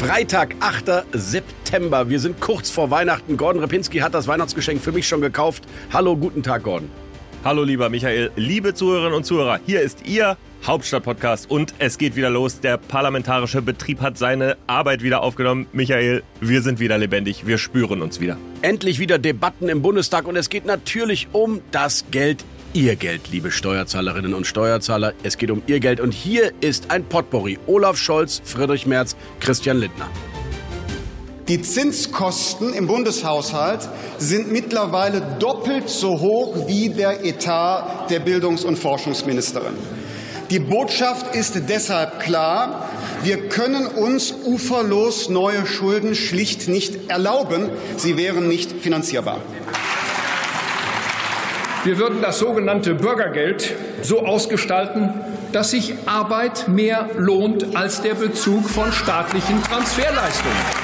[0.00, 1.06] Freitag, 8.
[1.12, 2.10] September.
[2.10, 3.36] Wir sind kurz vor Weihnachten.
[3.36, 5.64] Gordon Repinski hat das Weihnachtsgeschenk für mich schon gekauft.
[5.92, 6.90] Hallo, guten Tag, Gordon.
[7.44, 8.32] Hallo, lieber Michael.
[8.34, 12.60] Liebe Zuhörerinnen und Zuhörer, hier ist Ihr Hauptstadt-Podcast und es geht wieder los.
[12.60, 15.66] Der parlamentarische Betrieb hat seine Arbeit wieder aufgenommen.
[15.72, 17.46] Michael, wir sind wieder lebendig.
[17.46, 18.36] Wir spüren uns wieder.
[18.62, 22.44] Endlich wieder Debatten im Bundestag und es geht natürlich um das Geld
[22.76, 25.12] Ihr Geld, liebe Steuerzahlerinnen und Steuerzahler.
[25.22, 27.56] Es geht um Ihr Geld und hier ist ein Potpourri.
[27.68, 30.08] Olaf Scholz, Friedrich Merz, Christian Lindner.
[31.46, 38.76] Die Zinskosten im Bundeshaushalt sind mittlerweile doppelt so hoch wie der Etat der Bildungs- und
[38.76, 39.74] Forschungsministerin.
[40.50, 42.90] Die Botschaft ist deshalb klar.
[43.22, 47.70] Wir können uns uferlos neue Schulden schlicht nicht erlauben.
[47.98, 49.40] Sie wären nicht finanzierbar.
[51.84, 55.10] Wir würden das sogenannte Bürgergeld so ausgestalten,
[55.52, 60.83] dass sich Arbeit mehr lohnt als der Bezug von staatlichen Transferleistungen.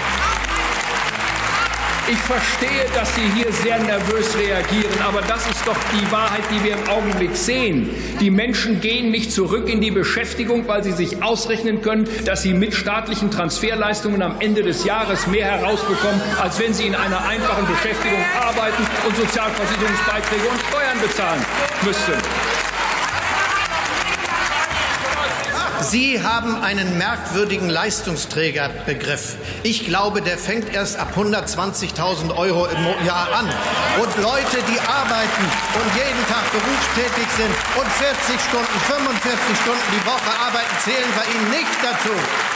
[2.10, 6.64] Ich verstehe, dass Sie hier sehr nervös reagieren, aber das ist doch die Wahrheit, die
[6.64, 7.88] wir im Augenblick sehen.
[8.18, 12.52] Die Menschen gehen nicht zurück in die Beschäftigung, weil sie sich ausrechnen können, dass sie
[12.52, 17.66] mit staatlichen Transferleistungen am Ende des Jahres mehr herausbekommen, als wenn sie in einer einfachen
[17.68, 21.44] Beschäftigung arbeiten und Sozialversicherungsbeiträge und Steuern bezahlen
[21.84, 22.59] müssten.
[25.82, 29.36] Sie haben einen merkwürdigen Leistungsträgerbegriff.
[29.62, 33.46] Ich glaube, der fängt erst ab 120.000 Euro im Jahr an.
[34.00, 40.06] Und Leute, die arbeiten und jeden Tag berufstätig sind und 40 Stunden, 45 Stunden die
[40.06, 42.49] Woche arbeiten, zählen bei Ihnen nicht dazu.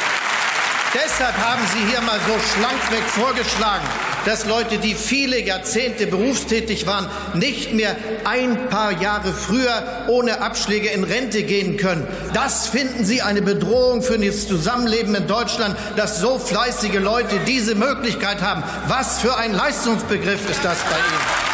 [0.95, 3.85] Deshalb haben Sie hier mal so schlankweg vorgeschlagen,
[4.27, 10.91] dass Leute, die viele Jahrzehnte berufstätig waren, nicht mehr ein paar Jahre früher ohne Abschläge
[10.91, 12.07] in Rente gehen können.
[12.33, 17.75] Das finden Sie eine Bedrohung für das Zusammenleben in Deutschland, dass so fleißige Leute diese
[17.75, 18.63] Möglichkeit haben.
[18.87, 21.54] Was für ein Leistungsbegriff ist das bei Ihnen?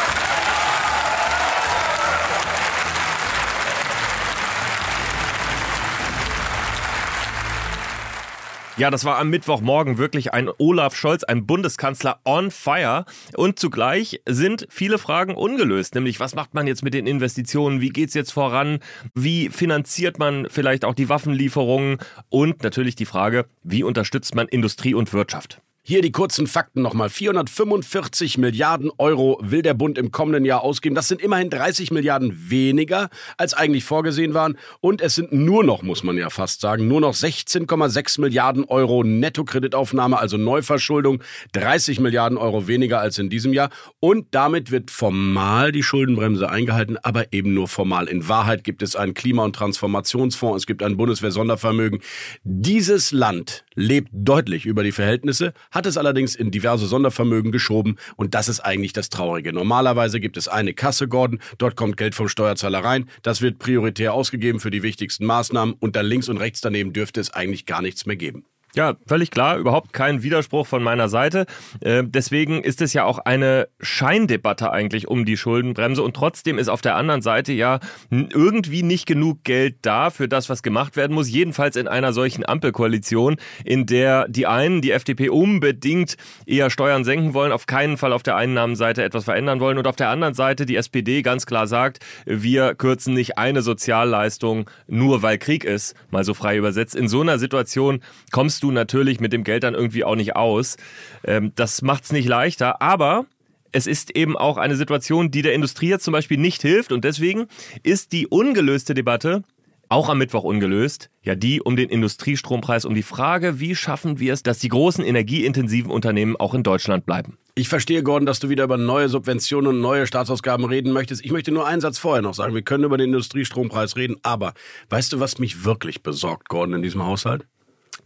[8.80, 13.04] Ja, das war am Mittwochmorgen wirklich ein Olaf Scholz, ein Bundeskanzler on fire.
[13.36, 15.94] Und zugleich sind viele Fragen ungelöst.
[15.94, 17.82] Nämlich, was macht man jetzt mit den Investitionen?
[17.82, 18.78] Wie geht's jetzt voran?
[19.14, 21.98] Wie finanziert man vielleicht auch die Waffenlieferungen?
[22.30, 25.60] Und natürlich die Frage, wie unterstützt man Industrie und Wirtschaft?
[25.91, 27.11] Hier die kurzen Fakten nochmal.
[27.11, 30.95] 445 Milliarden Euro will der Bund im kommenden Jahr ausgeben.
[30.95, 34.56] Das sind immerhin 30 Milliarden weniger, als eigentlich vorgesehen waren.
[34.81, 39.03] Und es sind nur noch, muss man ja fast sagen, nur noch 16,6 Milliarden Euro
[39.03, 41.25] Nettokreditaufnahme, also Neuverschuldung.
[41.55, 43.71] 30 Milliarden Euro weniger als in diesem Jahr.
[43.99, 48.07] Und damit wird formal die Schuldenbremse eingehalten, aber eben nur formal.
[48.07, 51.99] In Wahrheit gibt es einen Klima- und Transformationsfonds, es gibt ein Bundeswehr-Sondervermögen.
[52.45, 58.34] Dieses Land lebt deutlich über die Verhältnisse, hat es allerdings in diverse Sondervermögen geschoben und
[58.34, 59.52] das ist eigentlich das Traurige.
[59.52, 64.14] Normalerweise gibt es eine Kasse, Gordon, dort kommt Geld vom Steuerzahler rein, das wird prioritär
[64.14, 67.82] ausgegeben für die wichtigsten Maßnahmen und da links und rechts daneben dürfte es eigentlich gar
[67.82, 68.44] nichts mehr geben.
[68.76, 71.47] Ja, völlig klar, überhaupt kein Widerspruch von meiner Seite.
[71.81, 76.69] Äh, deswegen ist es ja auch eine Scheindebatte eigentlich um die Schuldenbremse und trotzdem ist
[76.69, 77.80] auf der anderen Seite ja
[78.10, 81.28] irgendwie nicht genug Geld da für das, was gemacht werden muss.
[81.28, 86.16] Jedenfalls in einer solchen Ampelkoalition, in der die einen, die FDP unbedingt
[86.47, 89.97] eher Steuern senken wollen, auf keinen Fall auf der Einnahmenseite etwas verändern wollen und auf
[89.97, 95.38] der anderen Seite die SPD ganz klar sagt, wir kürzen nicht eine Sozialleistung nur weil
[95.38, 96.94] Krieg ist, mal so frei übersetzt.
[96.94, 100.77] In so einer Situation kommst du natürlich mit dem Geld dann irgendwie auch nicht aus.
[101.24, 103.27] Ähm, das macht es nicht leichter, aber
[103.72, 107.04] es ist eben auch eine Situation, die der Industrie jetzt zum Beispiel nicht hilft und
[107.04, 107.47] deswegen
[107.83, 109.45] ist die ungelöste Debatte
[109.91, 114.33] auch am Mittwoch ungelöst, ja die um den Industriestrompreis, um die Frage, wie schaffen wir
[114.33, 117.36] es, dass die großen energieintensiven Unternehmen auch in Deutschland bleiben.
[117.57, 121.24] Ich verstehe, Gordon, dass du wieder über neue Subventionen und neue Staatsausgaben reden möchtest.
[121.24, 122.54] Ich möchte nur einen Satz vorher noch sagen.
[122.54, 124.54] Wir können über den Industriestrompreis reden, aber
[124.91, 127.47] weißt du, was mich wirklich besorgt, Gordon, in diesem Haushalt?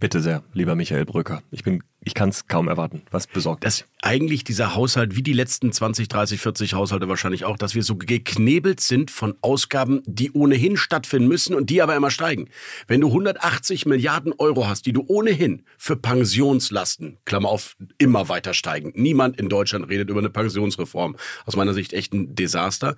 [0.01, 1.43] Bitte sehr, lieber Michael Brücker.
[1.51, 3.03] Ich bin ich kann es kaum erwarten.
[3.11, 3.85] Was besorgt das?
[4.03, 7.97] Eigentlich dieser Haushalt, wie die letzten 20, 30, 40 Haushalte wahrscheinlich auch, dass wir so
[7.97, 12.51] geknebelt sind von Ausgaben, die ohnehin stattfinden müssen und die aber immer steigen.
[12.87, 18.53] Wenn du 180 Milliarden Euro hast, die du ohnehin für Pensionslasten, Klammer auf, immer weiter
[18.53, 18.93] steigen.
[18.95, 21.17] Niemand in Deutschland redet über eine Pensionsreform.
[21.47, 22.97] Aus meiner Sicht echt ein Desaster.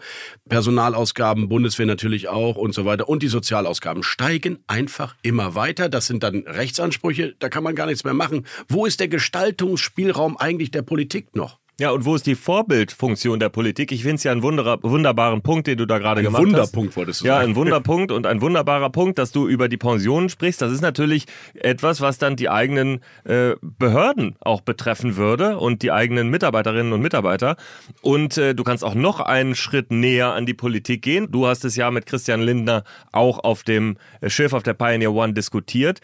[0.48, 3.08] Personalausgaben, Bundeswehr natürlich auch und so weiter.
[3.08, 5.88] Und die Sozialausgaben steigen einfach immer weiter.
[5.88, 8.46] Das sind dann Rechtsansprüche, da kann man gar nichts mehr machen.
[8.68, 11.58] Wo ist ist der Gestaltungsspielraum eigentlich der Politik noch?
[11.78, 13.92] Ja, und wo ist die Vorbildfunktion der Politik?
[13.92, 16.46] Ich finde es ja einen wunderbaren Punkt, den du da gerade gemacht hast.
[16.46, 17.42] Ein Wunderpunkt wolltest du ja, sagen.
[17.44, 20.62] Ja, ein Wunderpunkt und ein wunderbarer Punkt, dass du über die Pensionen sprichst.
[20.62, 25.92] Das ist natürlich etwas, was dann die eigenen äh, Behörden auch betreffen würde und die
[25.92, 27.56] eigenen Mitarbeiterinnen und Mitarbeiter.
[28.00, 31.30] Und äh, du kannst auch noch einen Schritt näher an die Politik gehen.
[31.30, 35.34] Du hast es ja mit Christian Lindner auch auf dem Schiff auf der Pioneer One
[35.34, 36.00] diskutiert.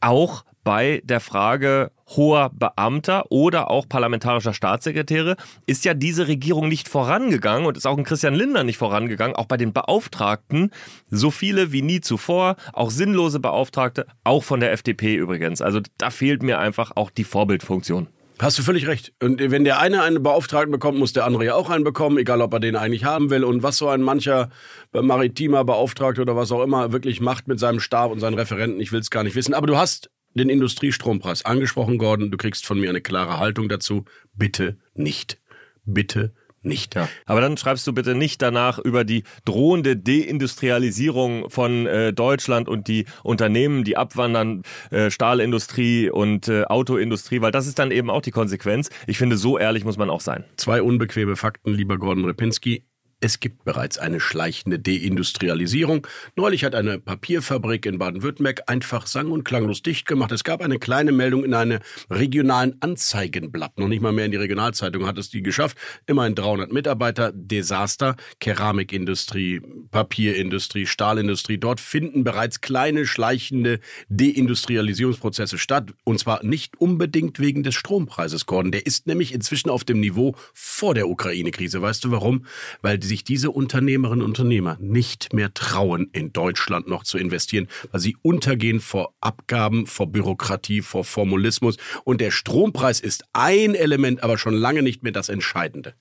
[0.00, 5.36] Auch bei der Frage hoher Beamter oder auch parlamentarischer Staatssekretäre
[5.66, 9.46] ist ja diese Regierung nicht vorangegangen und ist auch in Christian Lindner nicht vorangegangen, auch
[9.46, 10.72] bei den Beauftragten,
[11.08, 15.62] so viele wie nie zuvor, auch sinnlose Beauftragte, auch von der FDP übrigens.
[15.62, 18.08] Also da fehlt mir einfach auch die Vorbildfunktion.
[18.40, 19.12] Hast du völlig recht.
[19.22, 22.42] Und wenn der eine einen Beauftragten bekommt, muss der andere ja auch einen bekommen, egal
[22.42, 23.44] ob er den eigentlich haben will.
[23.44, 24.50] Und was so ein mancher
[24.92, 28.90] maritimer Beauftragter oder was auch immer wirklich macht mit seinem Stab und seinen Referenten, ich
[28.90, 29.54] will es gar nicht wissen.
[29.54, 32.30] Aber du hast den Industriestrompreis angesprochen, Gordon.
[32.30, 34.04] Du kriegst von mir eine klare Haltung dazu.
[34.34, 35.38] Bitte nicht.
[35.84, 36.32] Bitte
[36.66, 36.94] nicht.
[36.94, 37.08] Ja.
[37.24, 42.88] Aber dann schreibst du bitte nicht danach über die drohende Deindustrialisierung von äh, Deutschland und
[42.88, 48.22] die Unternehmen, die abwandern, äh, Stahlindustrie und äh, Autoindustrie, weil das ist dann eben auch
[48.22, 48.90] die Konsequenz.
[49.06, 50.44] Ich finde, so ehrlich muss man auch sein.
[50.56, 52.84] Zwei unbequeme Fakten, lieber Gordon Repinski.
[53.18, 56.06] Es gibt bereits eine schleichende Deindustrialisierung.
[56.36, 60.32] Neulich hat eine Papierfabrik in Baden-Württemberg einfach sang- und klanglos dicht gemacht.
[60.32, 61.78] Es gab eine kleine Meldung in einem
[62.10, 63.78] regionalen Anzeigenblatt.
[63.78, 65.78] Noch nicht mal mehr in die Regionalzeitung hat es die geschafft.
[66.04, 67.32] Immerhin 300 Mitarbeiter.
[67.32, 68.16] Desaster.
[68.38, 71.56] Keramikindustrie, Papierindustrie, Stahlindustrie.
[71.56, 73.80] Dort finden bereits kleine schleichende
[74.10, 75.94] Deindustrialisierungsprozesse statt.
[76.04, 78.72] Und zwar nicht unbedingt wegen des Strompreises, Gordon.
[78.72, 81.80] Der ist nämlich inzwischen auf dem Niveau vor der Ukraine-Krise.
[81.80, 82.44] Weißt du warum?
[82.82, 88.00] Weil sich diese Unternehmerinnen und Unternehmer nicht mehr trauen, in Deutschland noch zu investieren, weil
[88.00, 91.76] sie untergehen vor Abgaben, vor Bürokratie, vor Formulismus.
[92.04, 95.94] Und der Strompreis ist ein Element, aber schon lange nicht mehr das Entscheidende.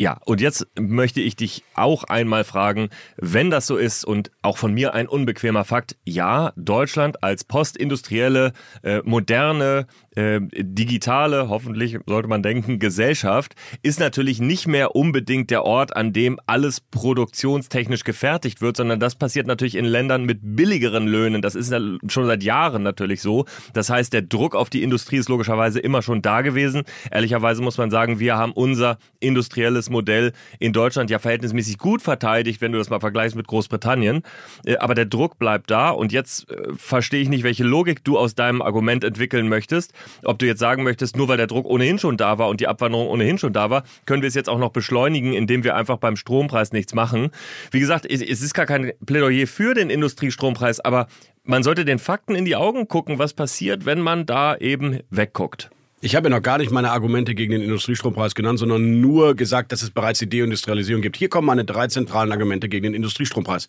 [0.00, 4.56] Ja, und jetzt möchte ich dich auch einmal fragen, wenn das so ist und auch
[4.56, 8.52] von mir ein unbequemer Fakt, ja, Deutschland als postindustrielle,
[8.84, 15.64] äh, moderne, äh, digitale, hoffentlich sollte man denken, Gesellschaft ist natürlich nicht mehr unbedingt der
[15.64, 21.08] Ort, an dem alles produktionstechnisch gefertigt wird, sondern das passiert natürlich in Ländern mit billigeren
[21.08, 21.42] Löhnen.
[21.42, 21.74] Das ist
[22.06, 23.46] schon seit Jahren natürlich so.
[23.72, 26.82] Das heißt, der Druck auf die Industrie ist logischerweise immer schon da gewesen.
[27.10, 32.60] Ehrlicherweise muss man sagen, wir haben unser industrielles Modell in Deutschland ja verhältnismäßig gut verteidigt,
[32.60, 34.22] wenn du das mal vergleichst mit Großbritannien.
[34.64, 38.18] Äh, aber der Druck bleibt da und jetzt äh, verstehe ich nicht, welche Logik du
[38.18, 39.92] aus deinem Argument entwickeln möchtest.
[40.24, 42.68] Ob du jetzt sagen möchtest, nur weil der Druck ohnehin schon da war und die
[42.68, 45.98] Abwanderung ohnehin schon da war, können wir es jetzt auch noch beschleunigen, indem wir einfach
[45.98, 47.30] beim Strompreis nichts machen.
[47.70, 51.06] Wie gesagt, es ist gar kein Plädoyer für den Industriestrompreis, aber
[51.44, 55.70] man sollte den Fakten in die Augen gucken, was passiert, wenn man da eben wegguckt.
[56.00, 59.72] Ich habe ja noch gar nicht meine Argumente gegen den Industriestrompreis genannt, sondern nur gesagt,
[59.72, 61.16] dass es bereits die Deindustrialisierung gibt.
[61.16, 63.66] Hier kommen meine drei zentralen Argumente gegen den Industriestrompreis.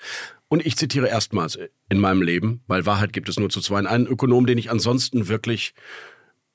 [0.48, 1.58] Und ich zitiere erstmals
[1.90, 5.28] in meinem Leben, weil Wahrheit gibt es nur zu zwei, einen Ökonom, den ich ansonsten
[5.28, 5.74] wirklich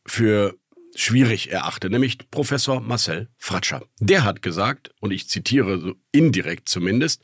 [0.06, 0.54] für
[0.94, 3.82] schwierig erachte, nämlich Professor Marcel Fratscher.
[3.98, 7.22] Der hat gesagt, und ich zitiere so indirekt zumindest,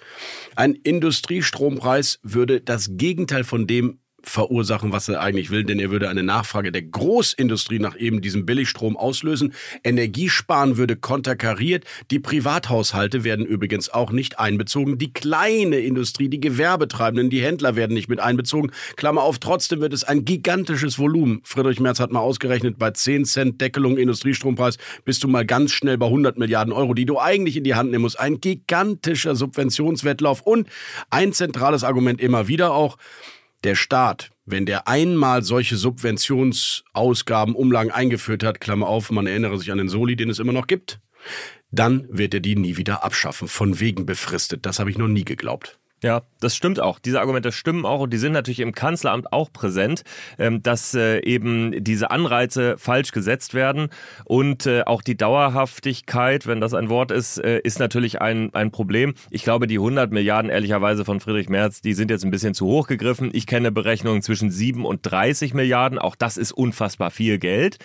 [0.57, 6.09] ein Industriestrompreis würde das Gegenteil von dem verursachen, was er eigentlich will, denn er würde
[6.09, 9.55] eine Nachfrage der Großindustrie nach eben diesem Billigstrom auslösen.
[9.85, 11.85] Energiesparen würde konterkariert.
[12.11, 14.99] Die Privathaushalte werden übrigens auch nicht einbezogen.
[14.99, 18.71] Die kleine Industrie, die Gewerbetreibenden, die Händler werden nicht mit einbezogen.
[18.97, 21.41] Klammer auf, trotzdem wird es ein gigantisches Volumen.
[21.45, 25.99] Friedrich Merz hat mal ausgerechnet, bei 10 Cent Deckelung Industriestrompreis bist du mal ganz schnell
[25.99, 28.19] bei 100 Milliarden Euro, die du eigentlich in die Hand nehmen musst.
[28.19, 30.69] Ein gigantischer Subventionswettlauf und
[31.11, 32.97] ein zentrales Argument immer wieder auch,
[33.65, 39.73] der Staat, wenn der einmal solche Subventionsausgaben, Umlagen eingeführt hat, Klammer auf, man erinnere sich
[39.73, 41.01] an den Soli, den es immer noch gibt,
[41.71, 44.67] dann wird er die nie wieder abschaffen, von wegen befristet.
[44.67, 45.80] Das habe ich noch nie geglaubt.
[46.03, 46.99] Ja, das stimmt auch.
[46.99, 50.03] Diese Argumente stimmen auch und die sind natürlich im Kanzleramt auch präsent,
[50.39, 53.89] ähm, dass äh, eben diese Anreize falsch gesetzt werden
[54.25, 58.71] und äh, auch die Dauerhaftigkeit, wenn das ein Wort ist, äh, ist natürlich ein, ein
[58.71, 59.13] Problem.
[59.31, 62.67] Ich glaube, die 100 Milliarden ehrlicherweise von Friedrich Merz, die sind jetzt ein bisschen zu
[62.67, 63.29] hoch gegriffen.
[63.35, 65.99] Ich kenne Berechnungen zwischen 7 und 30 Milliarden.
[65.99, 67.79] Auch das ist unfassbar viel Geld.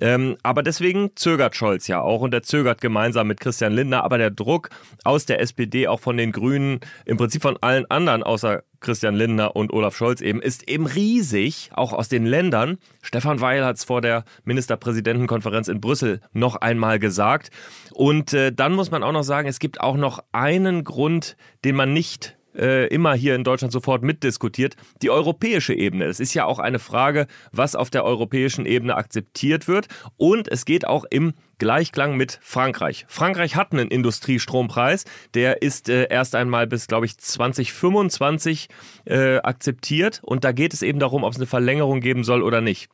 [0.00, 4.04] Ähm, aber deswegen zögert Scholz ja auch und er zögert gemeinsam mit Christian Lindner.
[4.04, 4.70] Aber der Druck
[5.04, 9.56] aus der SPD, auch von den Grünen, im Prinzip von allen anderen außer Christian Lindner
[9.56, 12.78] und Olaf Scholz eben, ist eben riesig, auch aus den Ländern.
[13.02, 17.50] Stefan Weil hat es vor der Ministerpräsidentenkonferenz in Brüssel noch einmal gesagt.
[17.92, 21.74] Und äh, dann muss man auch noch sagen, es gibt auch noch einen Grund, den
[21.74, 26.04] man nicht äh, immer hier in Deutschland sofort mitdiskutiert, die europäische Ebene.
[26.04, 29.88] Es ist ja auch eine Frage, was auf der europäischen Ebene akzeptiert wird.
[30.16, 33.04] Und es geht auch im Gleichklang mit Frankreich.
[33.08, 38.68] Frankreich hat einen Industriestrompreis, der ist äh, erst einmal bis, glaube ich, 2025
[39.06, 40.20] äh, akzeptiert.
[40.22, 42.88] Und da geht es eben darum, ob es eine Verlängerung geben soll oder nicht.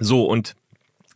[0.00, 0.54] So, und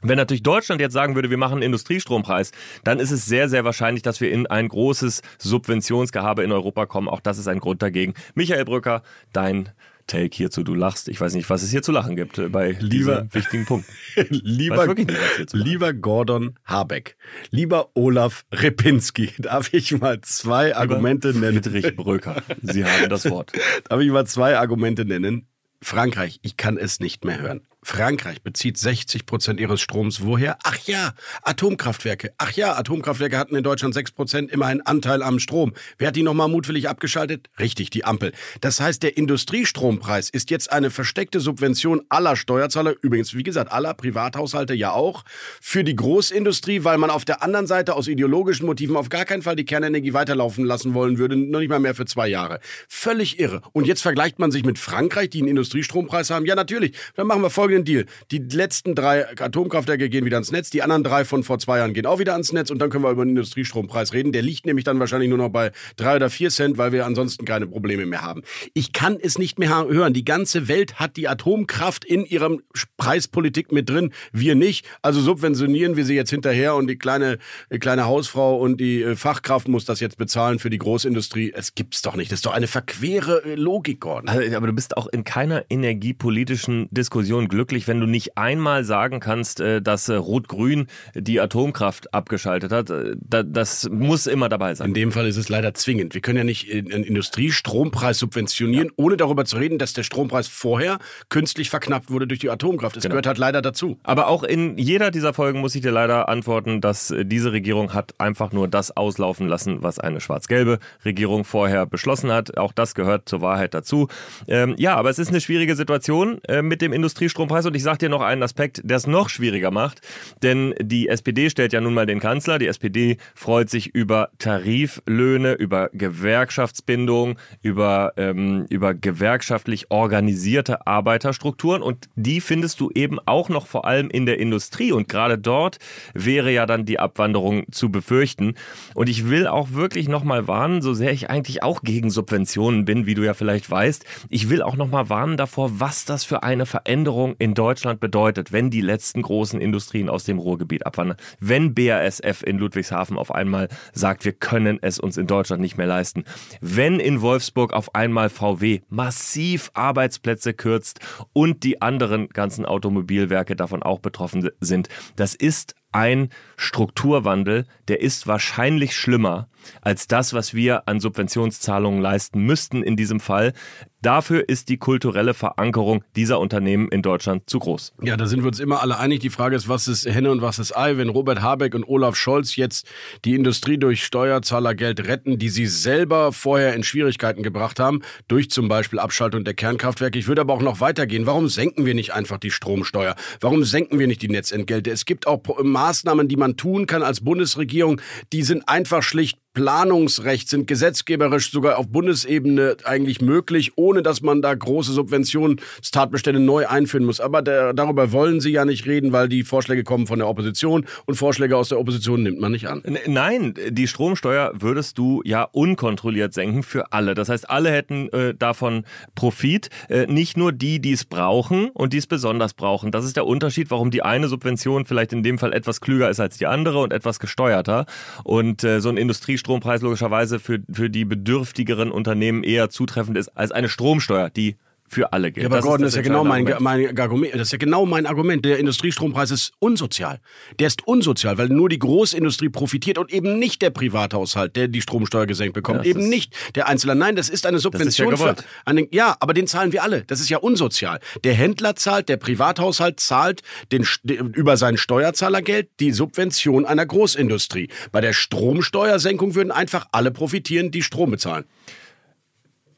[0.00, 2.52] wenn natürlich Deutschland jetzt sagen würde, wir machen einen Industriestrompreis,
[2.84, 7.08] dann ist es sehr, sehr wahrscheinlich, dass wir in ein großes Subventionsgehabe in Europa kommen.
[7.08, 8.14] Auch das ist ein Grund dagegen.
[8.34, 9.02] Michael Brücker,
[9.32, 9.70] dein
[10.08, 11.08] Take hierzu, du lachst.
[11.08, 13.86] Ich weiß nicht, was es hier zu lachen gibt äh, bei lieber, diesem wichtigen Punkt.
[14.30, 17.16] lieber, nicht, lieber Gordon Habeck,
[17.50, 21.62] lieber Olaf Repinski, darf ich mal zwei lieber Argumente nennen?
[21.62, 23.52] Friedrich Bröker, Sie haben das Wort.
[23.88, 25.46] darf ich mal zwei Argumente nennen?
[25.82, 27.67] Frankreich, ich kann es nicht mehr hören.
[27.88, 30.58] Frankreich bezieht 60 Prozent ihres Stroms woher?
[30.62, 32.34] Ach ja, Atomkraftwerke.
[32.36, 35.72] Ach ja, Atomkraftwerke hatten in Deutschland 6 Prozent immerhin Anteil am Strom.
[35.96, 37.48] Wer hat die nochmal mutwillig abgeschaltet?
[37.58, 38.32] Richtig, die Ampel.
[38.60, 43.94] Das heißt, der Industriestrompreis ist jetzt eine versteckte Subvention aller Steuerzahler, übrigens, wie gesagt, aller
[43.94, 45.24] Privathaushalte ja auch,
[45.58, 49.40] für die Großindustrie, weil man auf der anderen Seite aus ideologischen Motiven auf gar keinen
[49.40, 52.60] Fall die Kernenergie weiterlaufen lassen wollen würde, noch nicht mal mehr für zwei Jahre.
[52.86, 53.62] Völlig irre.
[53.72, 56.44] Und jetzt vergleicht man sich mit Frankreich, die einen Industriestrompreis haben.
[56.44, 56.94] Ja, natürlich.
[57.16, 58.06] Dann machen wir folgenden Deal.
[58.30, 61.94] Die letzten drei Atomkraftwerke gehen wieder ans Netz, die anderen drei von vor zwei Jahren
[61.94, 64.32] gehen auch wieder ans Netz und dann können wir über den Industriestrompreis reden.
[64.32, 67.44] Der liegt nämlich dann wahrscheinlich nur noch bei drei oder vier Cent, weil wir ansonsten
[67.44, 68.42] keine Probleme mehr haben.
[68.74, 70.12] Ich kann es nicht mehr hören.
[70.12, 72.62] Die ganze Welt hat die Atomkraft in ihrem
[72.96, 74.12] Preispolitik mit drin.
[74.32, 74.86] Wir nicht.
[75.02, 77.38] Also subventionieren wir sie jetzt hinterher und die kleine,
[77.72, 81.52] die kleine Hausfrau und die äh, Fachkraft muss das jetzt bezahlen für die Großindustrie.
[81.54, 82.30] Es gibt's doch nicht.
[82.32, 84.28] Das ist doch eine verquere äh, Logik, Gordon.
[84.28, 88.82] Also, aber du bist auch in keiner energiepolitischen Diskussion glücklich glücklich, wenn du nicht einmal
[88.84, 92.90] sagen kannst, äh, dass äh, Rot-Grün die Atomkraft abgeschaltet hat.
[92.90, 94.88] Äh, das muss immer dabei sein.
[94.88, 96.14] In dem Fall ist es leider zwingend.
[96.14, 98.92] Wir können ja nicht einen Industriestrompreis subventionieren, ja.
[98.96, 100.98] ohne darüber zu reden, dass der Strompreis vorher
[101.28, 102.96] künstlich verknappt wurde durch die Atomkraft.
[102.96, 103.12] Das genau.
[103.12, 103.98] gehört halt leider dazu.
[104.02, 108.18] Aber auch in jeder dieser Folgen muss ich dir leider antworten, dass diese Regierung hat
[108.18, 112.56] einfach nur das auslaufen lassen, was eine schwarz-gelbe Regierung vorher beschlossen hat.
[112.56, 114.08] Auch das gehört zur Wahrheit dazu.
[114.46, 117.47] Ähm, ja, aber es ist eine schwierige Situation äh, mit dem Industriestrompreis.
[117.48, 117.66] Strompreis.
[117.66, 120.00] Und ich sage dir noch einen Aspekt, der es noch schwieriger macht.
[120.42, 122.58] Denn die SPD stellt ja nun mal den Kanzler.
[122.58, 131.82] Die SPD freut sich über Tariflöhne, über Gewerkschaftsbindung, über, ähm, über gewerkschaftlich organisierte Arbeiterstrukturen.
[131.82, 134.92] Und die findest du eben auch noch vor allem in der Industrie.
[134.92, 135.78] Und gerade dort
[136.14, 138.54] wäre ja dann die Abwanderung zu befürchten.
[138.94, 143.06] Und ich will auch wirklich nochmal warnen, so sehr ich eigentlich auch gegen Subventionen bin,
[143.06, 144.04] wie du ja vielleicht weißt.
[144.28, 148.70] Ich will auch nochmal warnen davor, was das für eine Veränderung in Deutschland bedeutet, wenn
[148.70, 154.24] die letzten großen Industrien aus dem Ruhrgebiet abwandern, wenn BASF in Ludwigshafen auf einmal sagt,
[154.24, 156.24] wir können es uns in Deutschland nicht mehr leisten,
[156.60, 161.00] wenn in Wolfsburg auf einmal VW massiv Arbeitsplätze kürzt
[161.32, 164.88] und die anderen ganzen Automobilwerke davon auch betroffen sind.
[165.16, 169.48] Das ist ein Strukturwandel, der ist wahrscheinlich schlimmer
[169.82, 173.52] als das, was wir an Subventionszahlungen leisten müssten in diesem Fall.
[174.00, 177.94] Dafür ist die kulturelle Verankerung dieser Unternehmen in Deutschland zu groß.
[178.00, 179.18] Ja, da sind wir uns immer alle einig.
[179.20, 180.96] Die Frage ist, was ist Henne und was ist Ei?
[180.96, 182.86] Wenn Robert Habeck und Olaf Scholz jetzt
[183.24, 188.68] die Industrie durch Steuerzahlergeld retten, die sie selber vorher in Schwierigkeiten gebracht haben, durch zum
[188.68, 190.16] Beispiel Abschaltung der Kernkraftwerke.
[190.16, 191.26] Ich würde aber auch noch weitergehen.
[191.26, 193.16] Warum senken wir nicht einfach die Stromsteuer?
[193.40, 194.92] Warum senken wir nicht die Netzentgelte?
[194.92, 195.87] Es gibt auch Maßnahmen,
[196.28, 198.00] die man tun kann als Bundesregierung,
[198.32, 204.40] die sind einfach schlicht Planungsrecht sind gesetzgeberisch sogar auf Bundesebene eigentlich möglich, ohne dass man
[204.40, 207.20] da große Subventionstatbestände neu einführen muss.
[207.20, 210.86] Aber der, darüber wollen Sie ja nicht reden, weil die Vorschläge kommen von der Opposition
[211.06, 212.84] und Vorschläge aus der Opposition nimmt man nicht an.
[213.06, 217.14] Nein, die Stromsteuer würdest du ja unkontrolliert senken für alle.
[217.14, 218.84] Das heißt, alle hätten äh, davon
[219.16, 222.92] Profit, äh, nicht nur die, die es brauchen und die es besonders brauchen.
[222.92, 226.20] Das ist der Unterschied, warum die eine Subvention vielleicht in dem Fall etwas klüger ist
[226.20, 227.86] als die andere und etwas gesteuerter.
[228.22, 233.28] Und äh, so ein Industriestrom Industriestrompreis logischerweise für, für die bedürftigeren Unternehmen eher zutreffend ist
[233.36, 234.56] als eine Stromsteuer, die
[234.88, 235.44] für alle gilt.
[235.44, 237.34] Ja, aber das Gordon, ist das ist ja genau mein, mein Argument.
[237.34, 238.44] Das ist ja genau mein Argument.
[238.44, 240.20] Der Industriestrompreis ist unsozial.
[240.58, 244.80] Der ist unsozial, weil nur die Großindustrie profitiert und eben nicht der Privathaushalt, der die
[244.80, 245.84] Stromsteuer gesenkt bekommt.
[245.84, 246.94] Ja, das eben nicht der Einzelne.
[246.94, 248.44] Nein, das ist eine Subvention ist ja für gewollt.
[248.64, 250.04] einen, ja, aber den zahlen wir alle.
[250.04, 251.00] Das ist ja unsozial.
[251.24, 253.42] Der Händler zahlt, der Privathaushalt zahlt
[253.72, 257.68] den, über sein Steuerzahlergeld die Subvention einer Großindustrie.
[257.92, 261.44] Bei der Stromsteuersenkung würden einfach alle profitieren, die Strom bezahlen.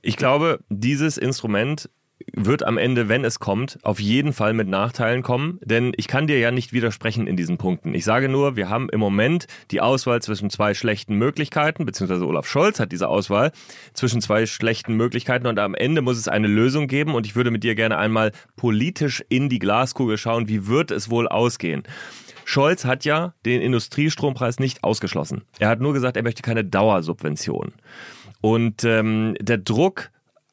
[0.03, 1.91] Ich glaube, dieses Instrument
[2.33, 6.27] wird am Ende, wenn es kommt, auf jeden Fall mit Nachteilen kommen, denn ich kann
[6.27, 7.95] dir ja nicht widersprechen in diesen Punkten.
[7.95, 12.47] Ich sage nur, wir haben im Moment die Auswahl zwischen zwei schlechten Möglichkeiten, beziehungsweise Olaf
[12.47, 13.53] Scholz hat diese Auswahl
[13.95, 17.51] zwischen zwei schlechten Möglichkeiten und am Ende muss es eine Lösung geben und ich würde
[17.51, 21.83] mit dir gerne einmal politisch in die Glaskugel schauen, wie wird es wohl ausgehen.
[22.45, 25.43] Scholz hat ja den Industriestrompreis nicht ausgeschlossen.
[25.59, 27.73] Er hat nur gesagt, er möchte keine Dauersubvention.
[28.41, 30.11] Und ähm, der Druck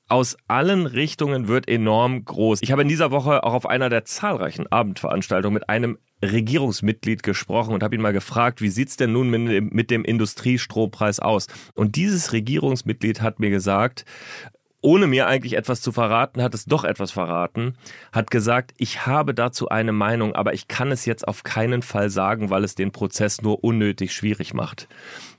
[0.07, 2.61] aus allen Richtungen wird enorm groß.
[2.61, 7.73] Ich habe in dieser Woche auch auf einer der zahlreichen Abendveranstaltungen mit einem Regierungsmitglied gesprochen
[7.73, 11.47] und habe ihn mal gefragt, wie sieht's denn nun mit dem, Industriestrompreis aus?
[11.75, 14.05] Und dieses Regierungsmitglied hat mir gesagt,
[14.87, 17.75] ohne mir eigentlich etwas zu verraten, hat es doch etwas verraten,
[18.13, 22.09] hat gesagt, ich habe dazu eine Meinung, aber ich kann es jetzt auf keinen Fall
[22.09, 24.87] sagen, weil es den Prozess nur unnötig schwierig macht.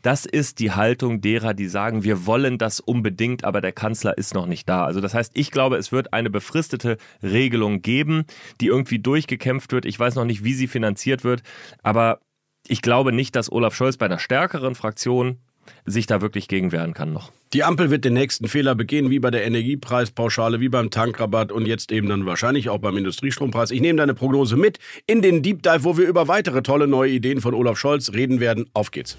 [0.02, 4.34] Das ist die Haltung derer, die sagen, wir wollen das unbedingt, aber der Kanzler ist
[4.34, 4.84] noch nicht da.
[4.84, 8.26] Also das heißt, ich glaube, es wird eine befristete Regelung geben,
[8.60, 9.86] die irgendwie durchgekämpft wird.
[9.86, 11.42] Ich weiß noch nicht, wie sie finanziert wird,
[11.82, 12.20] aber
[12.66, 15.38] ich glaube nicht, dass Olaf Scholz bei einer stärkeren Fraktion
[15.86, 17.32] sich da wirklich gegen wehren kann noch.
[17.52, 21.66] Die Ampel wird den nächsten Fehler begehen, wie bei der Energiepreispauschale, wie beim Tankrabatt und
[21.66, 23.70] jetzt eben dann wahrscheinlich auch beim Industriestrompreis.
[23.70, 27.10] Ich nehme deine Prognose mit in den Deep Dive, wo wir über weitere tolle neue
[27.10, 28.68] Ideen von Olaf Scholz reden werden.
[28.74, 29.16] Auf geht's.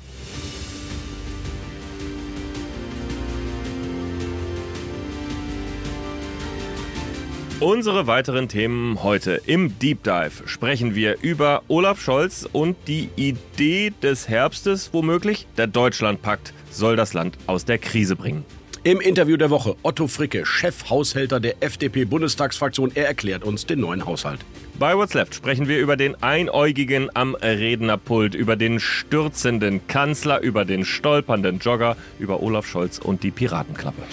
[7.61, 13.91] Unsere weiteren Themen heute im Deep Dive sprechen wir über Olaf Scholz und die Idee
[14.01, 15.45] des Herbstes womöglich.
[15.57, 18.45] Der Deutschlandpakt soll das Land aus der Krise bringen.
[18.85, 22.93] Im Interview der Woche Otto Fricke, Chefhaushälter der FDP-Bundestagsfraktion.
[22.95, 24.39] Er erklärt uns den neuen Haushalt.
[24.79, 30.63] Bei What's Left sprechen wir über den Einäugigen am Rednerpult, über den stürzenden Kanzler, über
[30.63, 34.03] den stolpernden Jogger, über Olaf Scholz und die Piratenklappe.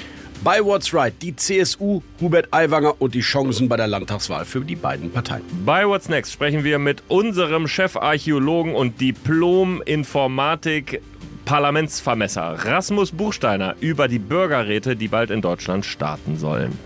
[0.44, 4.76] Bei What's Right die CSU, Hubert Aiwanger und die Chancen bei der Landtagswahl für die
[4.76, 5.42] beiden Parteien.
[5.64, 11.00] Bei What's Next sprechen wir mit unserem Chefarchäologen und Diplom-Informatik
[11.46, 16.76] Parlamentsvermesser Rasmus Buchsteiner über die Bürgerräte, die bald in Deutschland starten sollen.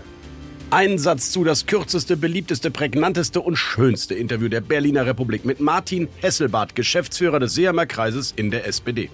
[0.69, 6.07] Ein Satz zu das kürzeste, beliebteste, prägnanteste und schönste Interview der Berliner Republik mit Martin
[6.21, 9.09] Hesselbart, Geschäftsführer des Seehamer Kreises in der SPD.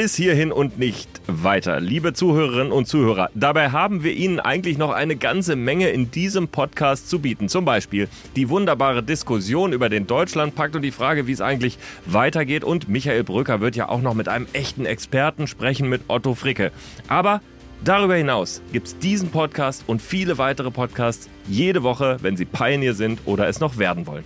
[0.00, 1.78] Bis hierhin und nicht weiter.
[1.78, 6.48] Liebe Zuhörerinnen und Zuhörer, dabei haben wir Ihnen eigentlich noch eine ganze Menge in diesem
[6.48, 7.50] Podcast zu bieten.
[7.50, 12.64] Zum Beispiel die wunderbare Diskussion über den Deutschlandpakt und die Frage, wie es eigentlich weitergeht.
[12.64, 16.72] Und Michael Brücker wird ja auch noch mit einem echten Experten sprechen, mit Otto Fricke.
[17.08, 17.42] Aber
[17.84, 22.94] darüber hinaus gibt es diesen Podcast und viele weitere Podcasts jede Woche, wenn Sie Pioneer
[22.94, 24.24] sind oder es noch werden wollen.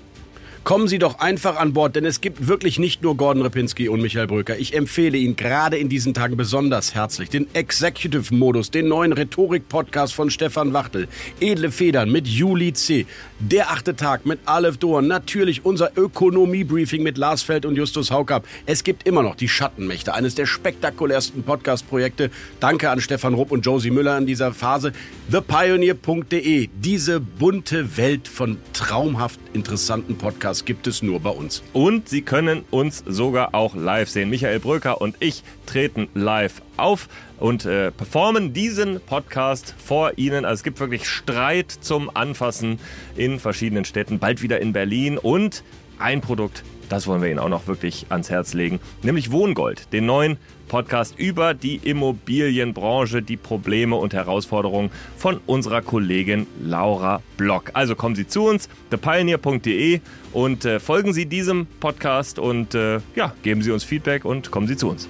[0.64, 4.00] Kommen Sie doch einfach an Bord, denn es gibt wirklich nicht nur Gordon Repinski und
[4.00, 4.56] Michael Brücker.
[4.56, 10.30] Ich empfehle Ihnen gerade in diesen Tagen besonders herzlich den Executive-Modus, den neuen Rhetorik-Podcast von
[10.30, 11.06] Stefan Wachtel,
[11.38, 13.04] Edle Federn mit Juli C.,
[13.40, 18.46] Der achte Tag mit Aleph Doan, natürlich unser Ökonomie-Briefing mit Lars Feld und Justus Haukapp.
[18.64, 22.30] Es gibt immer noch die Schattenmächte, eines der spektakulärsten Podcast-Projekte.
[22.60, 24.92] Danke an Stefan Rupp und Josie Müller in dieser Phase.
[25.30, 31.62] ThePioneer.de, diese bunte Welt von traumhaft interessanten Podcasts gibt es nur bei uns.
[31.72, 34.30] Und Sie können uns sogar auch live sehen.
[34.30, 37.08] Michael Bröker und ich treten live auf
[37.40, 40.44] und äh, performen diesen Podcast vor Ihnen.
[40.44, 42.78] Also es gibt wirklich Streit zum Anfassen
[43.16, 45.64] in verschiedenen Städten, bald wieder in Berlin und
[45.98, 50.06] ein Produkt, das wollen wir Ihnen auch noch wirklich ans Herz legen, nämlich Wohngold, den
[50.06, 50.36] neuen
[50.68, 57.70] Podcast über die Immobilienbranche, die Probleme und Herausforderungen von unserer Kollegin Laura Block.
[57.74, 60.00] Also kommen Sie zu uns, thepioneer.de
[60.32, 64.66] und äh, folgen Sie diesem Podcast und äh, ja, geben Sie uns Feedback und kommen
[64.66, 65.08] Sie zu uns.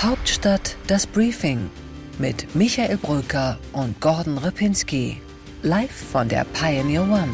[0.00, 1.70] Hauptstadt das Briefing
[2.18, 5.20] mit Michael Brücker und Gordon Ripinski.
[5.62, 7.30] Live von der Pioneer One.